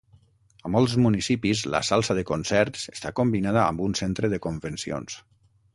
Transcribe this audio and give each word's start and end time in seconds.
A 0.67 0.71
molts 0.75 0.95
municipis, 1.03 1.61
la 1.75 1.83
salsa 1.89 2.17
de 2.21 2.25
concerts 2.31 2.89
està 2.97 3.15
combinada 3.21 3.65
amb 3.67 3.87
un 3.91 3.99
centre 4.05 4.33
de 4.35 4.45
convencions. 4.49 5.25